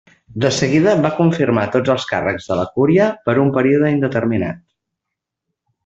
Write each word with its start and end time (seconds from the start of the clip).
De 0.43 0.49
seguida 0.59 0.95
va 1.03 1.11
confirmar 1.17 1.65
tots 1.75 1.93
els 1.95 2.07
càrrecs 2.13 2.49
de 2.53 2.57
la 2.61 2.65
cúria 2.79 3.13
per 3.29 3.39
un 3.45 3.55
període 3.61 3.93
indeterminat. 3.97 4.65